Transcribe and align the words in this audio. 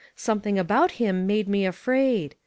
Something 0.15 0.57
about 0.57 0.93
him 0.93 1.27
made 1.27 1.47
me 1.47 1.63
afraid. 1.63 2.33